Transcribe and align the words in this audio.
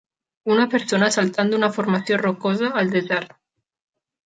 Una 0.53 0.63
persona 0.71 1.09
saltant 1.17 1.51
d'una 1.53 1.69
formació 1.77 2.19
rocosa 2.23 2.73
al 2.83 2.93
desert. 2.99 3.39